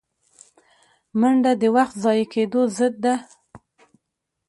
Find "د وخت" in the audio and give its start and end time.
1.61-1.95